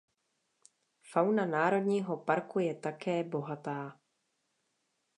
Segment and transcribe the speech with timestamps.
[1.01, 3.99] Fauna národního parku je také bohatá.